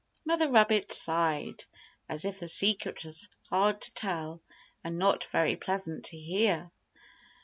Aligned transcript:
Mother 0.25 0.49
rabbit 0.49 0.91
sighed, 0.91 1.65
as 2.09 2.25
if 2.25 2.39
the 2.39 2.47
secret 2.47 3.05
was 3.05 3.29
hard 3.51 3.81
to 3.81 3.93
tell, 3.93 4.41
and 4.83 4.97
not 4.97 5.25
very 5.25 5.55
pleasant 5.55 6.05
to 6.05 6.17
hear. 6.17 6.71